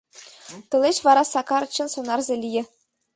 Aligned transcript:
Тылеч 0.69 0.97
вара 1.05 1.23
Сакар 1.33 1.63
чын 1.73 1.87
сонарзе 1.93 2.35
лие. 2.43 2.63